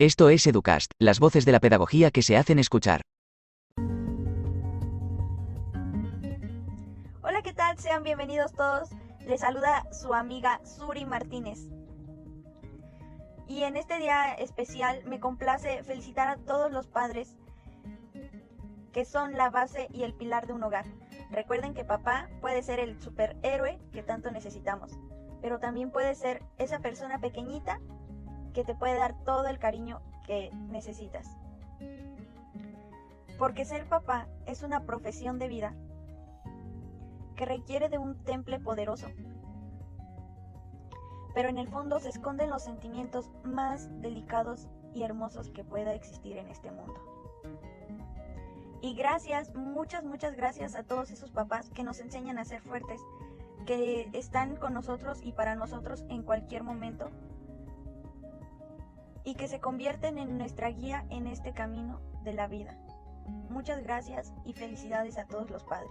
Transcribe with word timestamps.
Esto 0.00 0.30
es 0.30 0.46
Educast, 0.46 0.92
las 0.98 1.20
voces 1.20 1.44
de 1.44 1.52
la 1.52 1.60
pedagogía 1.60 2.10
que 2.10 2.22
se 2.22 2.38
hacen 2.38 2.58
escuchar. 2.58 3.02
Hola, 7.20 7.42
¿qué 7.44 7.52
tal? 7.52 7.78
Sean 7.78 8.02
bienvenidos 8.02 8.54
todos. 8.54 8.88
Les 9.26 9.42
saluda 9.42 9.84
su 9.92 10.14
amiga 10.14 10.58
Suri 10.64 11.04
Martínez. 11.04 11.68
Y 13.46 13.64
en 13.64 13.76
este 13.76 13.98
día 13.98 14.32
especial 14.32 15.04
me 15.04 15.20
complace 15.20 15.84
felicitar 15.84 16.28
a 16.28 16.38
todos 16.38 16.72
los 16.72 16.86
padres 16.86 17.36
que 18.94 19.04
son 19.04 19.34
la 19.34 19.50
base 19.50 19.88
y 19.92 20.04
el 20.04 20.14
pilar 20.14 20.46
de 20.46 20.54
un 20.54 20.62
hogar. 20.62 20.86
Recuerden 21.30 21.74
que 21.74 21.84
papá 21.84 22.30
puede 22.40 22.62
ser 22.62 22.80
el 22.80 22.98
superhéroe 23.02 23.78
que 23.92 24.02
tanto 24.02 24.30
necesitamos, 24.30 24.98
pero 25.42 25.58
también 25.58 25.90
puede 25.90 26.14
ser 26.14 26.42
esa 26.56 26.78
persona 26.78 27.20
pequeñita 27.20 27.80
que 28.52 28.64
te 28.64 28.74
puede 28.74 28.96
dar 28.96 29.14
todo 29.24 29.46
el 29.46 29.58
cariño 29.58 30.00
que 30.26 30.50
necesitas. 30.68 31.26
Porque 33.38 33.64
ser 33.64 33.88
papá 33.88 34.26
es 34.46 34.62
una 34.62 34.84
profesión 34.84 35.38
de 35.38 35.48
vida 35.48 35.74
que 37.36 37.46
requiere 37.46 37.88
de 37.88 37.98
un 37.98 38.16
temple 38.24 38.60
poderoso. 38.60 39.08
Pero 41.34 41.48
en 41.48 41.58
el 41.58 41.68
fondo 41.68 41.98
se 42.00 42.10
esconden 42.10 42.50
los 42.50 42.62
sentimientos 42.62 43.30
más 43.44 43.88
delicados 44.02 44.68
y 44.94 45.04
hermosos 45.04 45.50
que 45.50 45.64
pueda 45.64 45.94
existir 45.94 46.36
en 46.36 46.48
este 46.48 46.70
mundo. 46.70 47.00
Y 48.82 48.94
gracias, 48.94 49.54
muchas, 49.54 50.04
muchas 50.04 50.36
gracias 50.36 50.74
a 50.74 50.82
todos 50.82 51.10
esos 51.10 51.30
papás 51.30 51.70
que 51.70 51.82
nos 51.82 52.00
enseñan 52.00 52.38
a 52.38 52.44
ser 52.44 52.62
fuertes, 52.62 53.00
que 53.66 54.08
están 54.14 54.56
con 54.56 54.72
nosotros 54.72 55.20
y 55.22 55.32
para 55.32 55.54
nosotros 55.54 56.04
en 56.08 56.22
cualquier 56.22 56.62
momento, 56.62 57.10
y 59.24 59.34
que 59.34 59.48
se 59.48 59.60
convierten 59.60 60.18
en 60.18 60.38
nuestra 60.38 60.70
guía 60.70 61.04
en 61.10 61.26
este 61.26 61.52
camino 61.52 62.00
de 62.24 62.34
la 62.34 62.46
vida. 62.46 62.76
Muchas 63.48 63.82
gracias 63.82 64.32
y 64.44 64.52
felicidades 64.52 65.18
a 65.18 65.26
todos 65.26 65.50
los 65.50 65.64
padres. 65.64 65.90